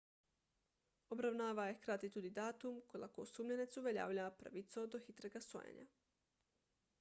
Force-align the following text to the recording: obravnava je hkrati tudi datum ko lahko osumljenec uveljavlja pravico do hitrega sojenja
obravnava 1.15 1.65
je 1.67 1.75
hkrati 1.79 2.09
tudi 2.15 2.31
datum 2.39 2.79
ko 2.93 3.01
lahko 3.03 3.25
osumljenec 3.29 3.77
uveljavlja 3.83 4.27
pravico 4.41 4.87
do 4.97 5.03
hitrega 5.05 5.45
sojenja 5.51 5.87